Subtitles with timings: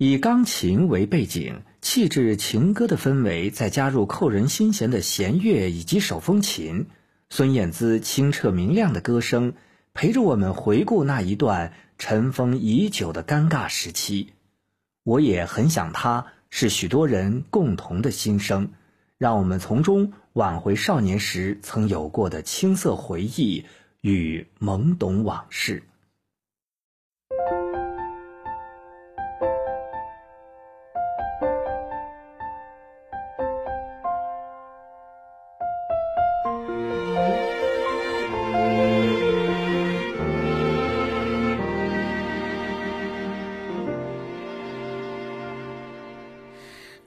[0.00, 6.86] 以钢琴为背景，气质情歌的氛围，再加入扣人心弦的弦乐以及手风琴，
[7.30, 9.54] 孙燕姿清澈明亮的歌声，
[9.94, 14.34] 陪着我们回顾那一段尘封已久的尴尬时期。
[15.02, 18.70] 我也很想他，是许多人共同的心声。
[19.16, 23.64] 让我们从中挽回少年时曾有过的青涩回忆
[24.00, 25.82] 与懵懂往事。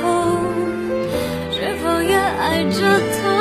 [0.00, 0.38] 后
[1.50, 3.31] 是否也爱着他？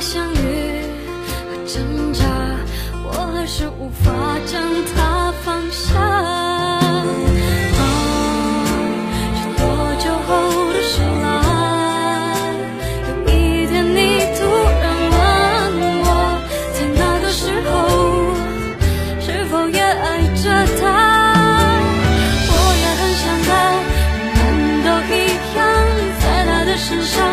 [0.00, 0.36] 相遇
[1.50, 2.24] 和挣扎，
[3.04, 4.12] 我还是无法
[4.46, 4.62] 将
[4.94, 5.84] 他放下。
[9.34, 9.60] 是多
[9.98, 10.30] 久后
[10.72, 11.26] 的醒来？
[13.08, 13.98] 有一天你
[14.38, 14.40] 突
[14.80, 15.16] 然问
[16.04, 16.06] 我，
[16.72, 17.68] 在那个时候
[19.20, 20.46] 是否也爱着
[20.80, 20.82] 他？
[22.48, 23.50] 我也很想他，
[24.38, 25.16] 我们都一
[25.56, 25.58] 样，
[26.20, 27.27] 在他的身上。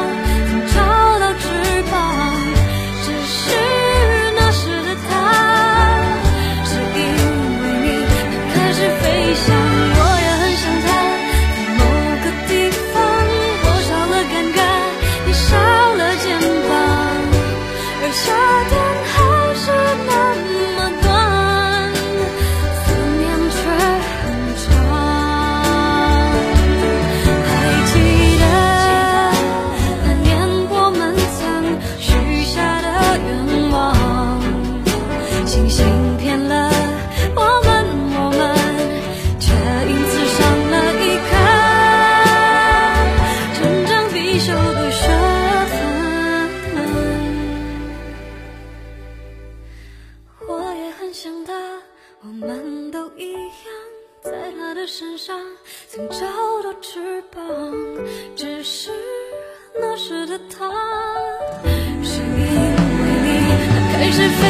[52.42, 53.42] 我们都一样，
[54.22, 55.40] 在他的身上
[55.88, 56.20] 曾找
[56.64, 57.42] 到翅膀，
[58.36, 58.92] 只是
[59.80, 60.70] 那时的他，
[62.04, 63.30] 是因为你
[63.94, 64.45] 开始。